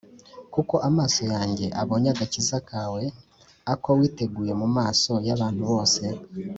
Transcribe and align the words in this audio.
Kuko 0.53 0.75
amaso 0.89 1.21
yanjye 1.33 1.65
abonye 1.81 2.09
agakiza 2.13 2.57
kawe, 2.69 3.03
ako 3.73 3.89
witeguye 3.99 4.53
mu 4.61 4.67
maso 4.77 5.11
y’abantu 5.27 5.61
bose 5.71 6.03